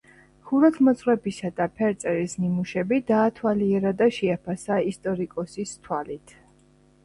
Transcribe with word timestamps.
ხუროთმოძღვრებისა 0.51 1.51
და 1.59 1.67
ფერწერის 1.81 2.33
ნიმუშები 2.45 2.99
დაათვალიერა 3.13 3.95
და 4.03 4.11
შეაფასა 4.19 4.81
ისტორიკოსის 4.95 5.79
თვალით. 5.87 6.39